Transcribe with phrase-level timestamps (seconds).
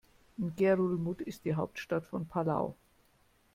[0.39, 2.73] Ngerulmud ist die Hauptstadt von Palau.